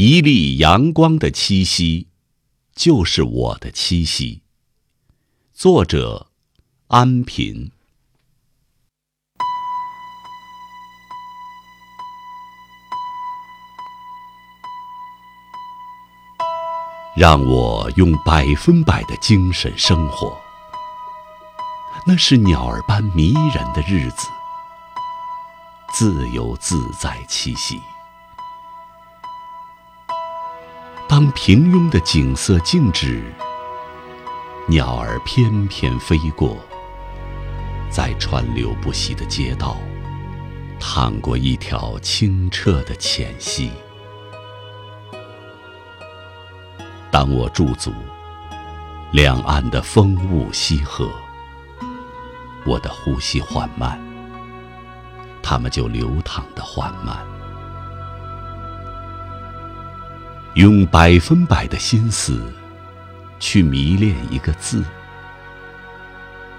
[0.00, 2.06] 一粒阳光的气息，
[2.72, 4.42] 就是我的栖息。
[5.52, 6.28] 作者：
[6.86, 7.72] 安平。
[17.16, 20.38] 让我用百分百的精神生活，
[22.06, 24.28] 那是鸟儿般迷人的日子，
[25.92, 27.80] 自由自在栖息。
[31.18, 33.20] 当平庸的景色静止，
[34.68, 36.56] 鸟儿翩翩飞过，
[37.90, 39.76] 在川流不息的街道，
[40.78, 43.72] 淌过一条清澈的浅溪。
[47.10, 47.92] 当我驻足，
[49.10, 51.10] 两岸的风雾溪河，
[52.64, 54.00] 我的呼吸缓慢，
[55.42, 57.16] 它们就流淌的缓慢。
[60.58, 62.42] 用百分百的心思，
[63.38, 64.84] 去迷恋一个字，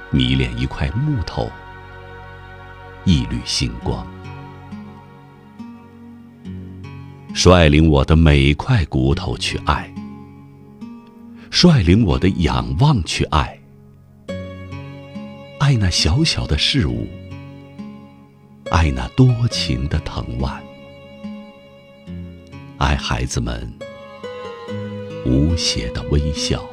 [0.10, 1.52] 迷恋一块木头，
[3.04, 4.08] 一缕星光，
[7.34, 9.94] 率领我的每块骨头去爱。
[11.52, 13.60] 率领我的仰望去爱，
[15.60, 17.06] 爱那小小的事物，
[18.72, 20.64] 爱那多情的藤蔓，
[22.78, 23.70] 爱孩子们
[25.26, 26.64] 无邪的微笑，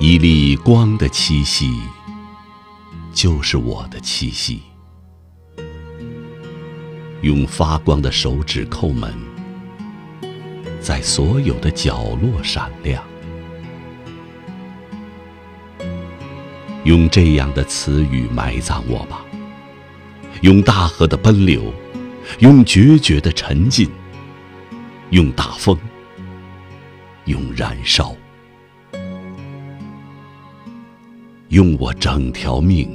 [0.00, 1.80] 一粒光的气息，
[3.12, 4.62] 就是我的气息。
[7.20, 9.12] 用发光的手指叩门。
[10.80, 13.02] 在所有的角落闪亮，
[16.84, 19.24] 用这样的词语埋葬我吧。
[20.42, 21.74] 用大河的奔流，
[22.38, 23.90] 用决绝的沉浸，
[25.10, 25.74] 用大风，
[27.24, 28.14] 用燃烧，
[31.48, 32.90] 用我整条命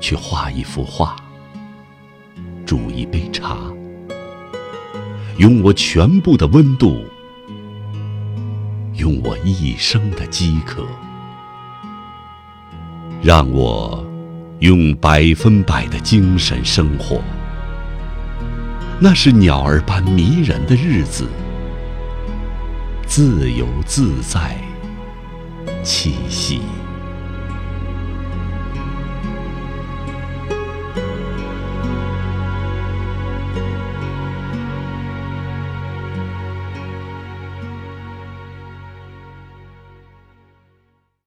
[0.00, 1.14] 去画一幅画，
[2.66, 3.56] 煮一杯茶。
[5.38, 7.04] 用我全部的温度，
[8.94, 10.84] 用我一生的饥渴，
[13.22, 14.04] 让我
[14.58, 17.22] 用百分百的精神生活。
[18.98, 21.28] 那是鸟儿般迷人的日子，
[23.06, 24.56] 自由自在，
[25.82, 26.62] 气息。